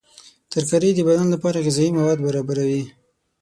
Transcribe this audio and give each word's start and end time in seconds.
ترکاري 0.51 0.89
د 0.95 0.99
بدن 1.07 1.27
لپاره 1.35 1.63
غذایي 1.65 1.91
مواد 1.97 2.19
برابروي. 2.25 2.83